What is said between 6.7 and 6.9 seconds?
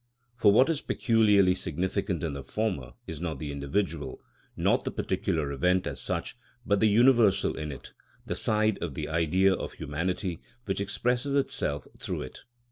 the